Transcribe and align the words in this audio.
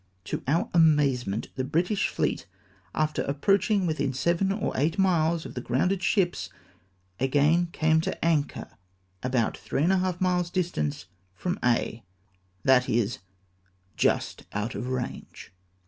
To 0.23 0.41
our 0.47 0.67
amazement, 0.73 1.49
the 1.53 1.63
British 1.63 2.07
fleet, 2.07 2.47
after 2.95 3.21
approaching 3.21 3.85
within 3.85 4.13
seven 4.13 4.51
or 4.51 4.75
eight 4.75 4.97
miles 4.97 5.45
of 5.45 5.53
the 5.53 5.61
grounded 5.61 6.01
ships, 6.01 6.49
again 7.19 7.67
came 7.67 8.01
to 8.01 8.25
anchor 8.25 8.67
about 9.21 9.55
three 9.55 9.83
and 9.83 9.93
a 9.93 9.99
half 9.99 10.19
miles 10.19 10.49
distant 10.49 11.05
from 11.35 11.59
Aix, 11.63 12.01
i. 12.67 12.83
e. 12.87 13.09
just 13.95 14.47
out 14.53 14.73
of 14.73 14.87
range. 14.87 15.53